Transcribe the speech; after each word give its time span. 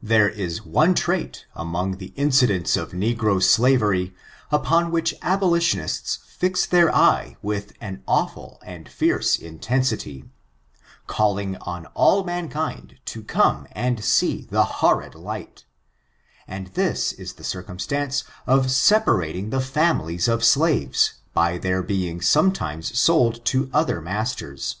There 0.00 0.28
is 0.28 0.64
one 0.64 0.94
trait 0.94 1.44
among 1.56 1.96
the 1.96 2.12
incidents 2.14 2.76
of 2.76 2.92
negio 2.92 3.42
slaver)', 3.42 4.12
upon 4.52 4.92
which 4.92 5.12
abolitionists 5.22 6.20
fix 6.24 6.64
their 6.64 6.94
eye 6.94 7.36
with 7.42 7.72
an 7.80 8.04
awful 8.06 8.60
and 8.64 8.88
fierce 8.88 9.34
intensity, 9.34 10.24
calling 11.08 11.56
on 11.56 11.86
all 11.94 12.22
mankind 12.22 12.98
to 13.06 13.24
come 13.24 13.66
and 13.72 14.04
see 14.04 14.46
the 14.48 14.62
horrid 14.86 15.14
sight; 15.14 15.64
and 16.46 16.68
this 16.74 17.12
is 17.14 17.32
the 17.32 17.42
circumstance 17.42 18.22
of 18.46 18.70
separating 18.70 19.50
the 19.50 19.60
families 19.60 20.28
of 20.28 20.44
slaves, 20.44 21.14
by 21.34 21.58
their 21.58 21.82
being 21.82 22.20
sometimes 22.20 22.96
sold 22.96 23.44
to 23.46 23.68
other 23.74 24.00
masters. 24.00 24.76